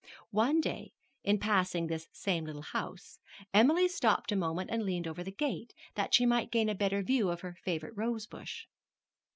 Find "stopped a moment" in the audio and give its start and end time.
3.87-4.71